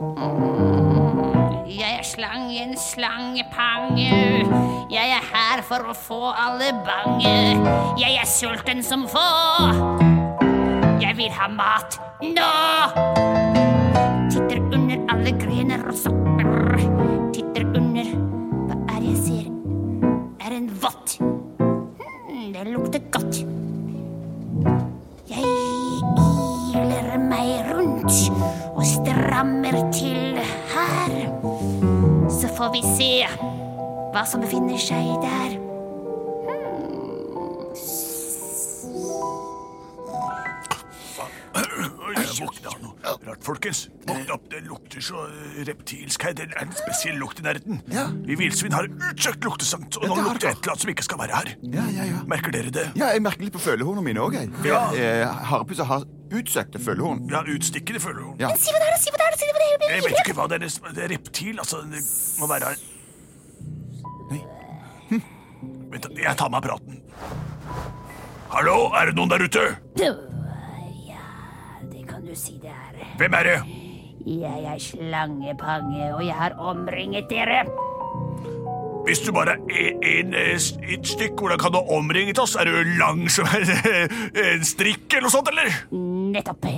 Mm. 0.00 1.66
Jeg 1.66 1.98
er 1.98 2.02
slangen, 2.02 2.76
slangepange. 2.76 4.10
Jeg 4.90 5.14
er 5.18 5.22
her 5.34 5.62
for 5.62 5.86
å 5.86 5.94
få 5.94 6.32
alle 6.32 6.72
bange. 6.86 7.36
Jeg 8.00 8.18
er 8.18 8.26
sulten 8.26 8.82
som 8.82 9.06
få. 9.08 9.28
Jeg 11.02 11.16
vil 11.16 11.30
ha 11.38 11.48
mat 11.48 12.00
nå. 12.22 13.41
Får 32.72 32.80
vi 32.80 32.96
se 32.96 33.26
hva 34.12 34.24
som 34.24 34.40
befinner 34.40 34.78
seg 34.80 35.20
der. 35.20 35.58
Jeg 42.12 42.36
våkna 42.38 42.70
av 42.72 42.78
noe 42.82 43.12
rart, 43.26 43.42
folkens. 43.44 43.82
Våkna 44.08 44.36
opp, 44.36 44.44
Det 44.52 44.60
lukter 44.66 45.04
så 45.04 45.24
eh, 45.28 45.60
reptilsk 45.68 46.24
her. 46.26 46.34
Det 46.36 46.46
er 46.50 46.62
en 46.64 46.72
spesiell 46.76 47.18
lukt 47.20 47.40
i 47.40 47.44
nærheten. 47.46 47.80
Ja. 47.92 48.06
Vi 48.28 48.36
villsvin 48.40 48.74
har 48.76 48.88
utsøkt 48.88 49.44
luktesans, 49.46 49.96
og 49.98 50.06
nå 50.06 50.16
det 50.16 50.22
har 50.22 50.28
lukter 50.30 50.48
det. 50.48 50.54
et 50.56 50.62
eller 50.62 50.74
annet 50.74 50.84
som 50.86 50.92
ikke 50.94 51.06
skal 51.08 51.22
være 51.22 51.40
her. 51.40 51.52
Ja, 51.76 51.86
ja, 51.96 52.08
ja. 52.10 52.22
Merker 52.28 52.54
dere 52.56 52.72
det? 52.74 52.86
Ja, 52.98 53.12
jeg 53.16 53.24
merker 53.24 53.46
litt 53.46 53.56
på 53.56 53.62
følehornene 53.64 54.04
mine 54.06 54.24
òg. 54.24 54.38
Ja. 54.68 54.82
Eh, 54.96 55.24
Harepusser 55.52 55.88
har 55.88 56.04
utsøkte 56.38 56.80
følehorn. 56.82 57.26
Ja, 57.30 57.42
utstikkede 57.54 58.00
føler 58.00 58.22
hun. 58.22 58.34
Ja. 58.40 58.50
Si 58.56 58.72
hva 58.72 58.80
det 58.82 58.88
er, 58.90 58.98
si 59.02 59.12
hva 59.12 59.20
det 59.20 59.28
er, 59.28 59.38
si 59.38 59.48
hva 59.50 59.60
det 59.60 59.68
er. 59.68 59.94
Jeg 59.96 60.04
vet 60.06 60.18
ikke 60.24 60.36
hva 60.38 60.48
det 60.50 60.58
er. 60.58 60.66
Det 60.96 61.04
er 61.04 61.14
reptil, 61.14 61.58
altså. 61.62 61.82
Det 61.92 62.02
må 62.40 62.48
være 62.50 62.74
Nei. 64.32 64.42
Vent, 65.92 66.08
jeg 66.16 66.36
tar 66.40 66.52
meg 66.52 66.64
praten. 66.64 67.00
Hallo, 68.52 68.76
er 68.96 69.08
det 69.08 69.16
noen 69.16 69.30
der 69.32 69.44
ute? 69.44 69.62
Ja, 70.00 70.12
det 71.92 72.02
kan 72.08 72.24
du 72.24 72.34
si 72.36 72.58
det 72.60 72.72
er. 72.72 73.00
Hvem 73.20 73.36
er 73.38 73.48
det? 73.48 73.56
Jeg 74.28 74.66
er 74.72 74.78
slangepange, 74.78 76.14
og 76.14 76.22
jeg 76.26 76.36
har 76.36 76.54
omringet 76.60 77.30
dere. 77.30 77.64
Hvis 79.06 79.18
du 79.26 79.32
bare 79.34 79.56
er 79.70 79.96
en, 80.06 80.34
eh, 80.34 80.54
et 80.94 81.06
stykk, 81.06 81.40
hvordan 81.42 81.58
kan 81.58 81.72
du 81.74 81.80
omringe 81.82 82.22
omringet 82.22 82.38
oss? 82.38 82.54
Er 82.56 82.64
du 82.64 82.76
lang 82.98 83.24
som 83.30 83.46
en, 83.54 84.62
strikk 84.64 85.08
eller 85.16 85.26
noe 85.26 85.34
sånt, 85.34 85.48
eller? 85.50 85.72
Nettopp. 86.36 86.68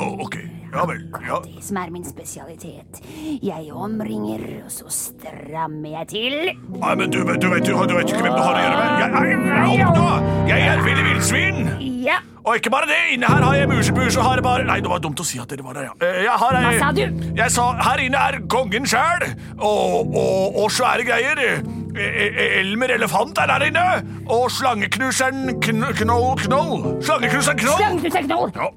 Oh, 0.00 0.24
ok. 0.24 0.36
Ja 0.70 0.84
vel. 0.86 1.00
Ja. 1.26 1.40
Det 1.42 1.64
som 1.66 1.76
er 1.82 1.90
min 1.90 2.04
spesialitet. 2.06 3.00
Jeg 3.42 3.72
omringer, 3.74 4.44
og 4.64 4.70
så 4.72 4.86
strammer 4.94 5.96
jeg 5.98 6.08
til. 6.12 6.36
Nei, 6.78 6.94
men 6.94 7.10
du, 7.10 7.18
vet- 7.26 7.40
du, 7.42 7.48
vet, 7.50 7.66
du, 7.66 7.72
du 7.74 7.96
vet 7.98 8.06
jo 8.06 8.14
ikke 8.14 8.22
hvem 8.22 8.36
du 8.38 8.42
har 8.44 8.54
å 8.54 8.62
gjøre 8.62 8.76
med. 8.78 8.90
Jeg, 9.02 9.10
jeg, 9.10 9.80
jeg, 9.82 10.52
jeg 10.52 10.68
er 10.70 10.84
ville 10.86 11.08
Villsvin! 11.08 11.60
Ja, 12.06 12.20
Og 12.40 12.56
ikke 12.56 12.70
bare 12.72 12.88
det, 12.88 12.98
inne 13.14 13.28
her 13.28 13.44
har 13.44 13.56
jeg 13.58 13.68
musepus 13.68 14.16
og 14.16 14.24
har 14.24 14.40
bare 14.44 14.64
Nei, 14.64 14.78
det 14.80 14.88
var 14.90 15.02
dumt 15.04 15.20
å 15.20 15.26
si 15.26 15.40
at 15.42 15.50
dere 15.50 15.64
var 15.66 15.76
der, 15.76 15.90
ja. 15.90 15.94
Eh, 16.06 16.22
Jeg 16.24 16.36
har, 16.42 16.56
Hva 16.64 16.72
sa 16.80 16.90
du? 16.96 17.02
Jeg 17.36 17.52
sa 17.52 17.66
her 17.84 18.02
inne 18.06 18.22
er 18.30 18.38
kongen 18.52 18.88
sjæl, 18.88 19.26
og, 19.58 20.14
og, 20.16 20.56
og 20.62 20.70
svære 20.72 21.04
greier. 21.08 21.42
Eh, 21.44 21.60
eh, 22.00 22.60
Elmer 22.62 22.94
elefant 22.96 23.38
er 23.42 23.50
der 23.52 23.66
inne, 23.68 23.84
og 24.30 24.48
slangeknuseren 24.56 25.58
kn 25.60 25.84
Knoll 26.00 26.38
Knoll. 26.46 26.86
Slangeknuseren 27.04 27.60
Knoll. 27.60 27.82
Slangeknuseren 27.82 28.30
Knoll. 28.30 28.54
Ja, 28.56 28.70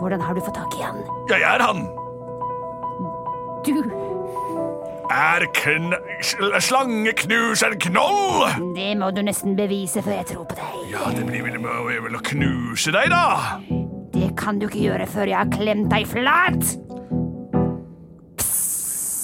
hvordan 0.00 0.22
har 0.24 0.36
du 0.36 0.40
fått 0.40 0.56
tak 0.56 0.76
i 0.78 0.84
han? 0.84 1.00
jeg 1.28 1.42
er 1.44 1.60
han. 1.64 1.82
Du, 3.64 3.74
Er 5.10 5.42
kn 5.58 5.90
sl 6.22 6.52
slangeknuseren 6.62 7.78
Knoll. 7.82 8.44
det 8.76 8.92
må 8.98 9.08
du 9.10 9.24
nesten 9.26 9.56
bevise 9.58 10.02
før 10.06 10.20
jeg 10.20 10.26
tror 10.30 10.44
på 10.46 10.58
deg. 10.60 10.76
Ja, 10.92 11.08
det 11.16 11.24
blir 11.26 11.42
vel, 11.48 11.58
vel 12.04 12.14
å 12.14 12.22
knuse 12.30 12.94
deg, 12.94 13.10
da. 13.10 13.58
Det 14.14 14.28
kan 14.38 14.60
du 14.60 14.68
ikke 14.68 14.84
gjøre 14.84 15.08
før 15.10 15.32
jeg 15.32 15.38
har 15.40 15.50
klemt 15.50 15.90
deg 15.90 16.06
flat. 16.06 16.76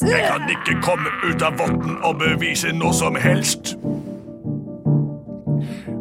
Jeg 0.07 0.27
kan 0.27 0.51
ikke 0.51 0.75
komme 0.83 1.13
ut 1.23 1.43
av 1.47 1.55
votten 1.59 1.97
og 2.03 2.19
bevise 2.19 2.75
noe 2.75 2.95
som 2.95 3.15
helst. 3.19 3.77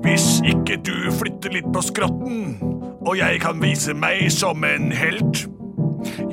Hvis 0.05 0.41
ikke 0.45 0.79
du 0.85 0.95
flytter 1.13 1.53
litt 1.59 1.69
på 1.73 1.85
skrotten, 1.85 2.57
og 3.05 3.13
jeg 3.17 3.37
kan 3.45 3.61
vise 3.61 3.93
meg 3.93 4.31
som 4.33 4.65
en 4.65 4.89
helt. 4.93 5.45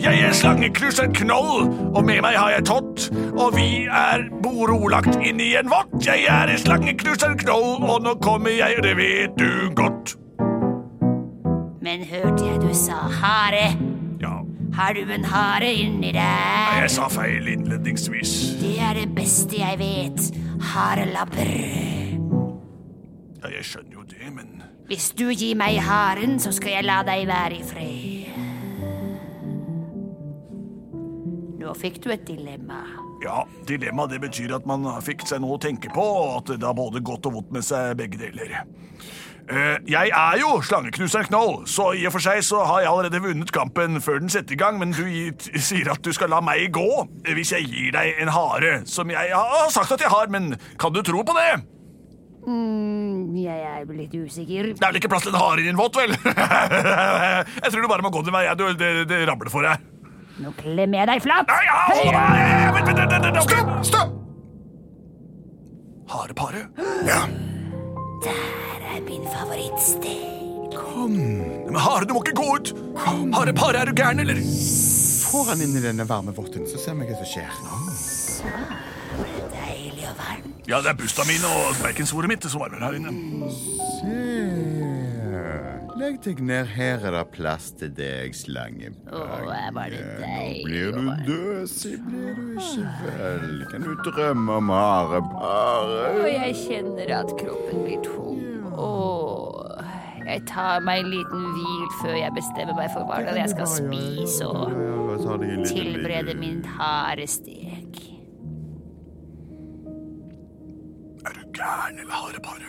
Jeg 0.02 0.20
er 0.26 0.32
slangeknuseren 0.36 1.12
Knoll, 1.16 1.68
og 1.94 2.04
med 2.04 2.20
meg 2.24 2.36
har 2.38 2.50
jeg 2.56 2.64
Tott, 2.68 3.08
og 3.36 3.54
vi 3.56 3.84
er 3.86 4.24
borolagt 4.44 5.16
inn 5.22 5.40
i 5.42 5.52
en 5.60 5.70
vott. 5.72 5.94
Jeg 6.06 6.26
er 6.30 6.52
slangeknuseren 6.60 7.38
Knoll, 7.40 7.82
og 7.86 8.02
nå 8.06 8.14
kommer 8.24 8.50
jeg, 8.54 8.82
det 8.84 8.96
vet 8.98 9.36
du 9.40 9.70
godt. 9.78 10.16
Men 11.82 12.04
hørte 12.06 12.46
jeg 12.46 12.60
du 12.62 12.70
sa 12.78 13.00
hare? 13.20 13.72
Ja, 14.22 14.36
Har 14.76 14.94
du 14.94 15.02
en 15.12 15.24
hare 15.28 15.72
inni 15.74 16.12
deg? 16.14 16.78
jeg 16.82 16.90
sa 16.94 17.08
feil 17.12 17.48
innledningsvis. 17.52 18.30
Det 18.62 18.76
er 18.80 18.94
det 19.02 19.08
beste 19.16 19.58
jeg 19.58 19.78
vet. 19.82 20.30
Harelabber. 20.72 21.50
Ja, 23.42 23.50
jeg 23.50 23.64
skjønner 23.66 23.98
jo 23.98 24.04
det, 24.06 24.30
men 24.32 24.62
Hvis 24.86 25.10
du 25.18 25.26
gir 25.34 25.56
meg 25.58 25.80
haren, 25.82 26.38
så 26.40 26.52
skal 26.54 26.76
jeg 26.78 26.84
la 26.86 27.02
deg 27.06 27.26
være 27.28 27.58
i 27.58 27.62
fred. 27.66 28.21
Nå 31.62 31.72
fikk 31.78 32.00
du 32.02 32.10
et 32.10 32.24
dilemma. 32.26 32.82
Ja, 33.22 33.44
dilemma 33.68 34.08
det 34.10 34.18
betyr 34.24 34.56
at 34.56 34.64
man 34.66 34.88
fikk 35.06 35.22
seg 35.28 35.44
noe 35.44 35.54
å 35.54 35.62
tenke 35.62 35.92
på, 35.94 36.02
og 36.02 36.40
at 36.40 36.56
det 36.56 36.66
har 36.66 36.74
både 36.74 37.02
godt 37.06 37.28
og 37.30 37.36
vondt 37.38 37.52
med 37.54 37.66
seg 37.66 37.94
begge 38.00 38.18
deler. 38.18 38.64
Eh, 39.50 39.76
jeg 39.90 40.10
er 40.14 40.38
jo 40.40 40.56
slangeknuseren 40.62 41.28
Knoll, 41.28 41.62
så 41.70 41.92
i 41.98 42.04
og 42.06 42.14
for 42.14 42.24
seg 42.24 42.42
så 42.46 42.62
har 42.66 42.82
jeg 42.82 42.90
allerede 42.92 43.22
vunnet 43.22 43.50
kampen 43.54 43.98
før 44.02 44.20
den 44.22 44.30
setter 44.32 44.54
i 44.56 44.58
gang, 44.58 44.78
men 44.80 44.94
du 44.94 45.02
sier 45.58 45.90
at 45.92 46.02
du 46.02 46.10
skal 46.14 46.30
la 46.34 46.40
meg 46.44 46.70
gå 46.74 46.88
eh, 47.02 47.34
hvis 47.38 47.54
jeg 47.54 47.66
gir 47.70 47.94
deg 47.94 48.22
en 48.22 48.32
hare, 48.34 48.74
som 48.90 49.10
jeg 49.10 49.34
har 49.34 49.70
sagt 49.74 49.94
at 49.94 50.02
jeg 50.02 50.10
har, 50.14 50.30
men 50.34 50.54
kan 50.82 50.94
du 50.94 51.02
tro 51.06 51.22
på 51.26 51.38
det? 51.38 51.50
Mm, 52.42 53.34
jeg 53.38 53.66
er 53.70 53.86
litt 53.94 54.14
usikker. 54.18 54.72
Det 54.74 54.82
er 54.82 54.88
vel 54.88 54.98
ikke 55.02 55.10
plass 55.12 55.26
til 55.26 55.34
en 55.34 55.42
hare 55.42 55.62
i 55.62 55.66
din 55.68 55.78
vått, 55.78 55.98
vel? 55.98 56.14
jeg 57.62 57.70
tror 57.70 57.82
du 57.82 57.90
bare 57.90 58.02
må 58.06 58.14
gå 58.14 58.26
din 58.26 58.34
vei, 58.34 58.48
det, 58.50 58.76
det, 58.82 58.94
det 59.10 59.24
ramler 59.30 59.52
for 59.52 59.66
deg. 59.66 59.91
Nå 60.42 60.50
klemmer 60.58 61.02
jeg 61.02 61.06
deg 61.12 61.22
flat. 61.22 61.46
Nei, 61.46 61.62
ja, 61.68 61.78
hold 61.92 62.10
meg! 62.16 62.74
Vent, 62.74 62.86
vent, 62.88 62.98
vent, 62.98 63.12
vent, 63.12 63.24
vent, 63.28 63.36
ok. 63.38 63.52
Stopp! 63.52 63.70
Stopp! 63.86 64.10
Harepare? 66.12 66.62
Der 67.06 68.86
er 68.92 69.00
min 69.06 69.24
favorittsted. 69.30 70.28
Men 71.02 71.78
Hare, 71.80 72.04
du 72.06 72.12
må 72.16 72.20
ikke 72.24 72.36
gå 72.36 72.48
ut! 72.56 72.72
Harepare, 73.32 73.80
er 73.80 73.90
du 73.90 73.94
gæren, 73.96 74.20
eller? 74.20 74.42
Får 75.32 75.44
han 75.54 75.62
inn 75.64 75.78
i 75.78 75.82
denne 75.84 76.04
varme 76.08 76.34
votten, 76.36 76.66
så 76.68 76.76
ser 76.80 76.98
vi 76.98 77.06
hva 77.08 77.16
som 77.22 77.28
skjer. 77.30 77.52
Så 77.96 78.50
Deilig 79.54 80.04
og 80.10 80.18
varmt. 80.18 80.66
Ja, 80.68 80.82
det 80.84 80.92
er 80.92 80.98
busta 81.00 81.24
mine 81.28 81.48
og 81.62 81.78
baconsvoret 81.80 82.28
mitt 82.34 82.44
som 82.50 82.60
varmer 82.66 82.82
her 82.84 82.98
inne. 82.98 83.12
Se. 83.52 84.51
Legg 86.12 86.20
deg 86.26 86.40
ned, 86.44 86.66
her 86.68 87.00
er 87.08 87.14
det 87.14 87.20
plass 87.32 87.70
til 87.80 87.92
deg, 87.96 88.34
var 89.72 89.88
det 89.88 90.00
Nå 90.20 90.64
blir 90.66 90.90
du 90.92 91.06
døsig, 91.24 91.94
blir 92.04 92.34
du 92.36 92.58
ikke 92.60 92.82
vel? 93.06 93.62
Kan 93.70 93.86
du 93.86 93.94
drømme 94.10 94.58
om 94.60 94.68
Og 94.68 94.76
harepare? 94.76 96.26
jeg 96.28 96.58
kjenner 96.58 97.14
at 97.16 97.32
kroppen 97.40 97.80
blir 97.86 98.02
tung. 98.04 98.42
Åh, 98.76 99.80
jeg 100.26 100.42
tar 100.50 100.84
meg 100.84 101.00
en 101.00 101.08
liten 101.14 101.46
hvil 101.54 101.86
før 102.02 102.18
jeg 102.18 102.36
bestemmer 102.36 102.76
meg 102.76 102.92
for 102.92 103.08
er 103.16 103.40
jeg 103.40 103.54
skal 103.54 103.72
spise 103.72 104.50
og 104.52 105.64
tilberede 105.64 106.36
min 106.36 106.60
harestek. 106.76 108.02
Er 111.24 111.40
du 111.40 111.42
gæren, 111.56 112.04
eller 112.04 112.20
harepare? 112.20 112.68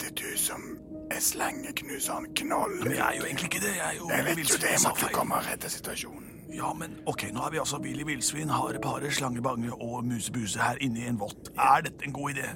Det 0.00 0.08
er 0.14 0.16
du 0.24 0.32
som 0.40 0.64
er 1.10 2.12
han 2.12 2.26
Knoll. 2.34 2.82
Men 2.82 2.92
jeg 2.92 3.00
er 3.00 3.16
jo 3.18 3.24
egentlig 3.24 3.44
ikke 3.44 3.66
det. 3.66 3.76
Jeg 3.76 3.88
er 3.88 3.96
jo 3.98 4.10
Jeg 4.10 4.24
vet 4.24 4.38
jo 4.38 4.56
det, 4.56 4.70
jeg 4.70 4.80
måtte 4.88 5.12
komme 5.12 5.34
og 5.34 5.42
redde 5.50 5.70
situasjonen. 5.70 6.30
Ja, 6.54 6.72
men 6.72 6.98
ok, 7.06 7.22
nå 7.32 7.40
er 7.42 7.50
vi 7.50 7.58
altså 7.58 7.78
Willy 7.82 8.04
Villsvin, 8.06 8.48
harepare, 8.48 9.10
slangebange 9.10 9.72
og 9.72 10.04
musebuse 10.04 10.60
her 10.60 10.76
inne 10.80 11.00
i 11.00 11.06
en 11.08 11.20
vott. 11.20 11.50
Er 11.58 11.80
dette 11.80 12.06
en 12.06 12.12
god 12.12 12.30
idé? 12.30 12.46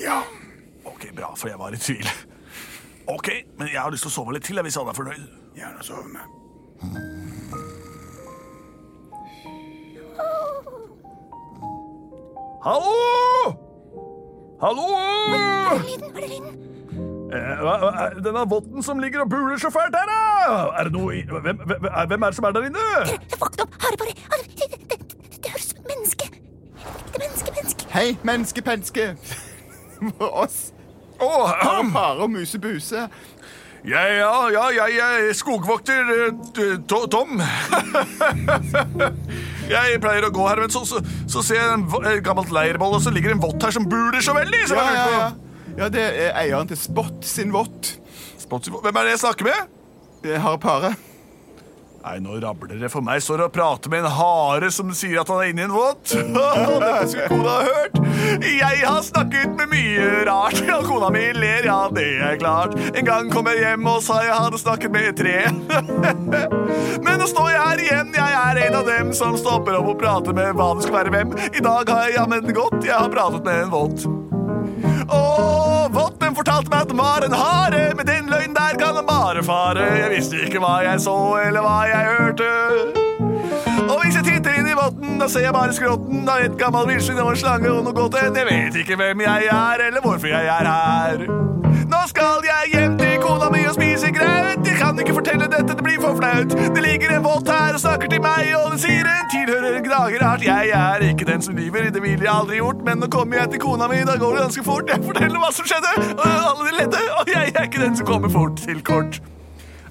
Ja. 0.00 0.22
Ok, 0.84 1.06
bra, 1.16 1.34
for 1.34 1.48
jeg 1.48 1.58
var 1.58 1.68
i 1.72 1.76
tvil. 1.76 2.08
Ok, 3.06 3.28
men 3.58 3.68
jeg 3.72 3.80
har 3.80 3.90
lyst 3.90 4.02
til 4.02 4.10
å 4.10 4.16
sove 4.16 4.34
litt 4.34 4.44
til 4.44 4.60
hvis 4.62 4.76
alle 4.76 4.90
er 4.92 4.98
fornøyd. 4.98 5.28
Gjerne 5.56 5.84
sove 5.86 6.08
med. 6.12 6.34
Hallo! 12.64 13.54
Hallo! 14.60 14.88
Hva 14.92 15.76
er 15.78 15.86
lyden? 15.86 16.10
Hva 16.10 16.18
er 16.18 16.26
det 16.26 16.32
lyden? 16.34 16.67
Denne 17.28 18.44
votten 18.48 18.82
som 18.82 19.00
ligger 19.02 19.20
og 19.26 19.30
buler 19.32 19.58
så 19.60 19.70
fælt 19.74 19.96
her, 19.96 20.08
da! 20.08 20.18
Er 20.80 20.88
det 20.88 20.92
noe 20.94 21.12
i 21.18 21.22
Hvem, 21.28 21.58
hvem, 21.68 21.88
hvem 22.08 22.22
er 22.22 22.26
det 22.32 22.36
som 22.38 22.46
er 22.48 22.54
der 22.56 22.68
inne? 22.70 22.84
Våkn 23.40 23.64
opp! 23.66 23.74
Ah, 23.84 23.92
Det, 24.00 24.14
det, 24.56 24.80
det, 24.88 24.98
det 25.44 25.50
høres 25.52 25.66
ut 25.66 25.70
som 25.70 25.78
et 25.78 25.88
menneske. 25.92 26.28
Det 26.28 27.14
er 27.14 27.24
menneske, 27.24 27.50
menneske. 27.58 27.88
Hei, 27.92 28.06
menneskepenske! 28.24 29.08
For 30.18 30.30
oss. 30.44 30.58
Å, 31.18 31.30
Harepare 31.50 32.22
og 32.24 32.30
musebuse. 32.30 33.08
ja, 33.88 34.02
ja, 34.14 34.30
ja, 34.54 34.68
jeg 34.86 34.98
er 35.28 35.32
skogvokter 35.34 36.12
eh, 36.14 36.76
To- 36.90 37.06
Tom. 37.10 37.40
jeg 39.76 40.00
pleier 40.02 40.26
å 40.28 40.30
gå 40.34 40.46
her, 40.48 40.62
men 40.64 40.70
så, 40.72 40.84
så, 40.88 41.02
så 41.30 41.42
ser 41.44 41.58
jeg 41.60 41.74
en 41.74 42.22
gammelt 42.24 42.52
leirboll, 42.54 42.94
og 42.98 43.02
så 43.04 43.10
ligger 43.14 43.34
en 43.34 43.42
vott 43.42 43.62
her 43.66 43.74
som 43.74 43.86
buler 43.90 44.22
så 44.24 44.34
veldig. 44.38 44.62
Så 44.70 44.78
Ja, 44.78 44.86
jeg 44.86 44.96
ja, 44.96 45.04
ja. 45.18 45.28
Ja, 45.78 45.86
det 45.86 46.02
er 46.02 46.32
eieren 46.34 46.66
til 46.66 46.78
Spot 46.80 47.22
sin 47.22 47.52
vott. 47.54 47.94
Hvem 48.48 48.96
er 48.96 49.04
det 49.04 49.12
jeg 49.14 49.20
snakker 49.22 49.46
med? 49.46 49.76
Jeg 50.24 50.40
har 50.40 50.56
Harepare. 50.56 50.96
Nei, 52.02 52.16
nå 52.22 52.38
rabler 52.40 52.78
det 52.80 52.88
for 52.90 53.04
meg. 53.04 53.20
Står 53.22 53.44
og 53.44 53.52
prater 53.54 53.90
med 53.92 54.06
en 54.06 54.14
hare 54.16 54.70
som 54.74 54.90
sier 54.96 55.20
at 55.20 55.30
han 55.30 55.42
er 55.42 55.50
inni 55.52 55.64
en 55.66 55.74
våt. 55.74 56.08
Dette 56.14 57.08
skulle 57.10 57.28
kona 57.30 57.56
ha 57.56 57.66
hørt. 57.66 57.98
Jeg 58.42 58.80
har 58.82 59.02
snakket 59.06 59.54
med 59.58 59.70
mye 59.70 60.06
rart, 60.26 60.58
og 60.74 60.86
kona 60.88 61.10
mi 61.14 61.24
ler, 61.36 61.68
ja, 61.68 61.78
det 61.94 62.06
er 62.26 62.38
klart. 62.40 62.74
En 62.90 63.06
gang 63.06 63.30
kom 63.30 63.50
jeg 63.50 63.62
hjem 63.62 63.86
og 63.90 64.00
sa 64.06 64.18
jeg 64.24 64.34
hadde 64.34 64.62
snakket 64.62 64.94
med 64.94 65.10
et 65.12 65.20
tre. 65.20 65.36
Men 67.04 67.22
nå 67.22 67.28
står 67.30 67.52
jeg 67.54 67.66
her 67.66 67.84
igjen, 67.84 68.16
jeg 68.18 68.40
er 68.40 68.62
en 68.66 68.80
av 68.80 68.88
dem 68.88 69.12
som 69.14 69.38
stopper 69.38 69.78
opp 69.78 69.92
og 69.94 70.00
prater 70.02 70.34
med 70.38 70.58
hva 70.58 70.72
det 70.74 70.88
skal 70.88 71.00
være 71.02 71.14
hvem. 71.18 71.36
I 71.52 71.68
dag 71.70 71.94
har 71.94 72.08
jeg 72.08 72.18
jammen 72.18 72.50
gått, 72.50 72.80
jeg 72.82 72.96
har 72.96 73.14
pratet 73.14 73.46
med 73.46 73.66
en 73.66 73.72
våt. 73.74 74.27
Og 75.08 75.92
votten 75.94 76.36
fortalte 76.36 76.70
meg 76.72 76.84
at 76.84 76.92
den 76.92 77.00
var 77.00 77.24
en 77.24 77.36
hare. 77.36 77.82
Med 77.96 78.08
den 78.08 78.28
løgnen 78.32 78.56
der 78.56 78.78
kan 78.80 78.96
den 78.98 79.06
bare 79.08 79.42
fare. 79.44 79.86
Jeg 79.98 80.10
visste 80.16 80.42
ikke 80.44 80.62
hva 80.62 80.78
jeg 80.84 81.00
så 81.04 81.16
eller 81.46 81.64
hva 81.64 81.78
jeg 81.88 82.12
hørte. 82.12 82.50
Og 83.88 84.02
hvis 84.02 84.18
jeg 84.18 84.24
titter 84.26 84.58
inn 84.60 84.68
i 84.68 84.76
votten, 84.76 85.16
da 85.20 85.28
ser 85.32 85.48
jeg 85.48 85.56
bare 85.56 85.76
skrotten 85.76 86.28
av 86.28 86.44
et 86.44 86.56
gammelt 86.60 86.90
villsvin 86.92 87.20
og 87.24 87.32
en 87.32 87.40
slange 87.40 87.72
og 87.72 87.84
noe 87.86 87.96
godt 87.96 88.20
enn. 88.20 88.36
Jeg 88.36 88.50
vet 88.50 88.82
ikke 88.84 89.00
hvem 89.00 89.24
jeg 89.24 89.52
er, 89.52 89.86
eller 89.88 90.04
hvorfor 90.04 90.34
jeg 90.34 90.50
er 90.58 90.74
her. 90.74 91.47
Nå 91.88 92.00
skal 92.10 92.44
jeg 92.44 92.72
hjem 92.74 92.98
til 93.00 93.14
kona 93.22 93.48
mi 93.52 93.62
og 93.68 93.74
spise 93.76 94.10
graut. 94.12 94.66
Jeg 94.66 94.76
kan 94.76 94.98
ikke 95.00 95.14
fortelle 95.16 95.46
dette, 95.48 95.72
det 95.72 95.84
blir 95.84 96.00
for 96.02 96.16
flaut. 96.18 96.52
Det 96.76 96.82
ligger 96.84 97.14
en 97.16 97.24
vått 97.24 97.48
her 97.48 97.78
og 97.78 97.80
snakker 97.80 98.10
til 98.12 98.20
meg, 98.24 98.50
og 98.58 98.74
den 98.74 98.82
sier 98.82 99.08
en 99.08 99.30
tilhører 99.32 99.78
en 99.78 99.86
gnagerart. 99.86 100.44
Jeg 100.44 100.72
er 100.76 101.04
ikke 101.08 101.28
den 101.30 101.42
som 101.42 101.56
lyver, 101.56 101.88
det 101.94 102.02
ville 102.04 102.24
jeg 102.26 102.34
aldri 102.34 102.60
gjort, 102.60 102.84
men 102.84 103.00
nå 103.00 103.08
kommer 103.12 103.40
jeg 103.40 103.54
til 103.54 103.64
kona 103.64 103.88
mi, 103.88 104.02
da 104.04 104.18
går 104.20 104.36
det 104.36 104.44
ganske 104.44 104.64
fort. 104.68 104.92
Jeg 104.92 105.00
forteller 105.06 105.40
hva 105.40 105.50
som 105.56 105.64
skjedde, 105.72 105.92
og 106.12 106.28
alle 106.28 106.68
de 106.68 106.76
ledde, 106.76 107.02
og 107.16 107.32
jeg 107.32 107.52
er 107.54 107.68
ikke 107.70 107.82
den 107.86 107.96
som 107.96 108.06
kommer 108.12 108.32
fort 108.36 108.60
til 108.60 108.84
kort. 108.84 109.20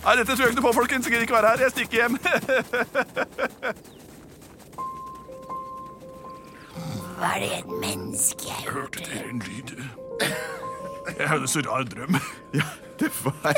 Nei, 0.05 0.15
dette 0.21 0.31
tror 0.31 0.45
jeg 0.45 0.53
ikke 0.53 0.61
noe 0.61 0.69
på, 0.69 0.77
folkens. 0.77 1.09
Jeg 1.09 1.11
gidder 1.17 1.25
ikke 1.25 1.39
være 1.39 1.49
her. 1.49 1.59
Jeg 1.65 1.71
stikker 1.73 1.97
hjem. 1.97 2.13
Var 7.17 7.35
det 7.41 7.49
et 7.57 7.69
menneske 7.81 8.45
jeg 8.45 8.71
Hørte 8.71 8.99
dere 9.09 9.29
en 9.33 9.41
lyd? 9.41 9.73
Jeg 11.19 11.29
hadde 11.29 11.47
så 11.47 11.63
rar 11.67 11.83
drøm. 11.83 12.19
Det 12.97 13.09
var, 13.23 13.53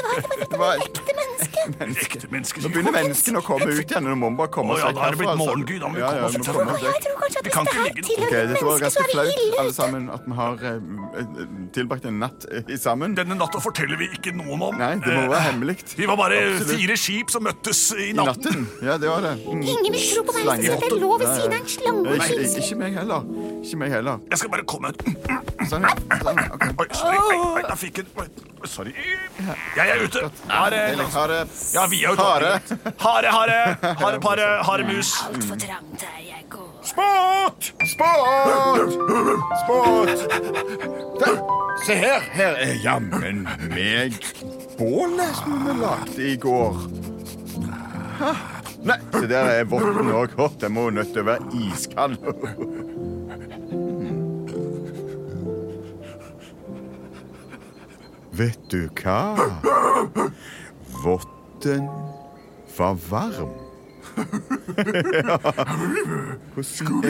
det 0.52 0.58
var 0.60 0.82
Ekte 0.84 1.14
menneske. 1.16 1.62
Ekte 2.04 2.28
menneske. 2.32 2.62
Nå 2.64 2.70
begynner 2.74 2.92
menneskene 2.96 3.40
å 3.40 3.44
komme 3.46 3.68
ut 3.72 3.80
igjen. 3.86 4.04
Nå 4.10 4.16
må 4.20 4.30
vi 4.34 4.38
bare 4.42 4.52
komme 4.52 4.74
Å 4.76 4.80
ja, 4.80 4.90
seg 4.90 4.98
da 4.98 5.06
er 5.08 5.16
det 5.16 5.20
blitt 5.22 5.30
herfra, 5.30 5.36
altså. 5.36 5.46
morgengry. 5.48 5.78
Da 5.80 5.88
må 5.88 5.96
vi 5.96 6.02
Ja, 6.04 6.10
ja, 6.20 6.26
oss 6.28 6.34
vi 6.34 6.40
må 6.40 6.44
ut 6.44 6.50
komme 6.58 6.74
oss 6.74 6.82
Jeg 6.84 6.90
vekk. 6.90 7.04
tror 7.06 7.18
kanskje 7.24 7.40
at 7.40 7.46
Vi 7.46 7.50
hvis 7.50 7.56
kan 7.56 7.64
det 7.64 7.70
ikke 7.70 7.80
her 7.80 7.86
ligge- 7.86 8.00
Ok, 8.00 8.10
tilhører 8.10 8.40
et 8.40 8.50
Dette 8.50 8.66
var 8.66 8.70
menneske, 8.70 8.84
ganske 8.84 9.00
så 9.00 9.00
er 9.00 9.08
det 9.08 9.14
flaut, 9.14 9.40
ille. 9.40 9.60
alle 9.64 9.74
sammen, 9.80 10.04
at 10.10 10.24
vi 10.26 10.34
har 10.40 10.54
eh, 10.60 10.78
eh, 11.20 11.48
tilbrakt 11.78 12.06
en 12.10 12.20
natt 12.20 12.46
eh, 12.52 12.76
sammen. 12.78 13.16
Denne 13.20 13.36
natta 13.40 13.62
forteller 13.64 13.98
vi 14.02 14.08
ikke 14.20 14.32
noen 14.36 14.62
om. 14.70 14.76
Nei, 14.80 14.92
det 15.00 15.14
må 15.16 15.24
Eh, 15.24 15.30
være 15.30 15.44
hemmelig. 15.50 15.78
Vi 15.96 16.06
var 16.10 16.18
bare 16.20 16.36
Absolutt. 16.44 16.76
fire 16.80 16.98
skip 16.98 17.30
som 17.32 17.44
møttes 17.48 17.82
i 17.96 18.10
I 18.10 18.14
natten. 18.14 18.44
natten. 18.44 18.68
Ja, 18.90 18.98
det 18.98 19.10
var 19.10 19.22
det. 19.22 19.34
Mm. 19.46 19.64
Ingen 19.64 19.92
vil 19.94 20.06
tro 20.14 20.24
på 20.28 20.34
meg 20.36 20.44
sier 20.64 20.74
at 20.76 20.84
jeg 20.84 21.00
lå 21.00 21.12
ved 21.20 21.28
siden 21.38 21.54
av 21.54 21.60
en 21.60 21.68
slange 21.68 22.08
og 22.10 22.16
Ikke, 22.20 22.44
ikke, 22.60 22.78
meg 22.84 22.94
heller. 23.00 23.22
Ikke 23.64 23.78
meg 23.78 23.90
heller. 23.96 24.20
Jeg 24.30 24.38
skal 24.44 24.50
bare 24.58 24.66
komme 24.68 24.92
Sånn, 25.70 25.84
ja. 25.86 25.94
sånn, 26.24 26.40
ok. 26.56 26.64
Oi, 26.80 26.86
sorry. 26.98 27.18
Oi, 27.20 27.38
oi, 27.60 27.64
jeg 27.70 27.78
fikk 27.78 27.98
jeg 28.00 28.06
Oi, 28.18 28.59
Sorry. 28.66 28.94
Jeg 29.76 29.90
er 29.90 30.04
ute. 30.04 30.30
Hare. 30.50 30.82
Hare. 31.14 31.40
Ja, 31.74 31.86
vi 31.88 32.04
er 32.04 32.12
ute. 32.12 32.24
Hare. 32.24 32.62
Hare, 33.00 33.28
hare. 33.32 33.78
Harepare, 34.02 34.48
haremus. 34.68 35.14
Altfor 35.28 35.56
trangt 35.56 36.02
her 36.04 36.20
jeg 36.28 36.46
går. 36.50 36.70
Spot! 36.84 37.72
Spot! 37.88 38.92
Spot! 39.64 40.20
Se 41.86 41.96
her. 41.96 42.20
Her 42.36 42.60
er 42.60 42.76
jammen 42.84 43.46
meg 43.72 44.16
bålet 44.80 45.36
som 45.40 45.66
vi 45.66 45.78
lagde 45.80 46.30
i 46.34 46.36
går. 46.40 46.82
Nei, 48.80 48.96
det 49.16 49.28
der 49.32 49.50
er 49.60 49.66
votten 49.68 50.12
òg. 50.16 50.36
Den 50.60 50.76
må 50.76 50.90
nødt 50.94 51.12
til 51.14 51.24
å 51.24 51.30
være 51.34 51.44
iskald. 51.68 52.20
Vet 58.40 58.60
du 58.72 58.88
hva? 59.02 59.36
Votten 61.04 61.90
var 62.78 62.96
varm. 63.10 63.50
ja. 65.28 65.38
Hvordan 66.54 67.02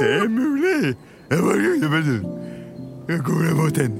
Det 0.00 0.10
er 0.10 0.28
mulig. 0.28 0.96
Hvor 3.08 3.40
er 3.48 3.54
votten? 3.54 3.96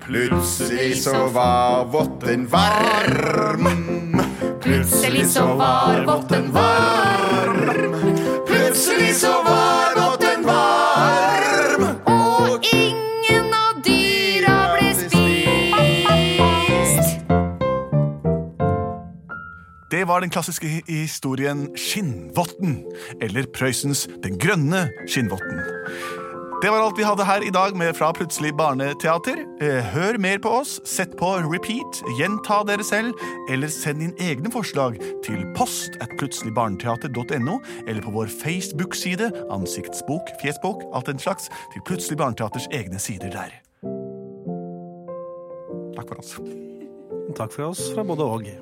Plutselig 0.00 1.02
så 1.02 1.28
var 1.32 1.84
votten 1.92 2.52
varm. 2.52 3.68
Plutselig 4.60 5.26
så 5.26 5.46
var 5.54 6.04
votten 6.06 6.54
varm. 6.54 7.17
Det 19.90 20.04
var 20.08 20.20
den 20.20 20.30
klassiske 20.30 20.68
historien 20.88 21.68
Skinnvotten, 21.76 22.82
eller 23.24 23.46
Prøysens 23.56 24.04
Den 24.22 24.36
grønne 24.40 24.90
skinnvotten. 25.08 25.62
Det 26.62 26.72
var 26.74 26.82
alt 26.82 26.98
vi 26.98 27.06
hadde 27.06 27.24
her 27.24 27.44
i 27.46 27.52
dag 27.54 27.76
med 27.78 27.94
Fra 27.96 28.10
Plutselig 28.12 28.50
barneteater. 28.58 29.38
Eh, 29.62 29.80
Hør 29.94 30.18
mer 30.18 30.40
på 30.42 30.50
oss, 30.58 30.80
sett 30.84 31.14
på 31.16 31.30
repeat, 31.46 32.00
gjenta 32.18 32.58
dere 32.68 32.84
selv, 32.84 33.14
eller 33.48 33.70
send 33.72 34.02
inn 34.02 34.12
egne 34.20 34.50
forslag 34.52 34.98
til 35.24 35.46
post 35.56 35.96
at 36.02 36.12
plutseligbarneteater.no, 36.18 37.56
eller 37.86 38.02
på 38.02 38.12
vår 38.12 38.28
Facebook-side, 38.42 39.30
ansiktsbok, 39.54 40.34
fjesbok, 40.42 40.82
alt 40.92 41.08
den 41.08 41.22
slags, 41.22 41.48
til 41.72 41.86
Plutselig 41.88 42.18
barneteaters 42.18 42.68
egne 42.74 43.00
sider 43.00 43.32
der. 43.32 43.56
Takk 45.96 46.12
for 46.12 46.20
oss. 46.20 46.36
Takk 47.38 47.54
for 47.54 47.70
oss 47.70 47.86
fra 47.94 48.04
både 48.04 48.28
og. 48.28 48.52